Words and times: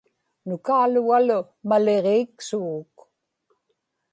nukaalugalu 0.47 1.39
maligiiksuguk 1.69 2.93